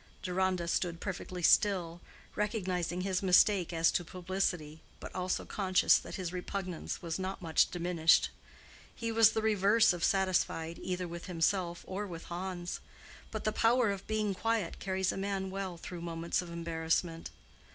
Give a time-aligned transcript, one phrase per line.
[0.23, 2.01] Deronda stood perfectly still,
[2.35, 7.69] recognizing his mistake as to publicity, but also conscious that his repugnance was not much
[7.69, 8.31] diminished.
[8.95, 12.79] He was the reverse of satisfied either with himself or with Hans;
[13.29, 17.29] but the power of being quiet carries a man well through moments of embarrassment.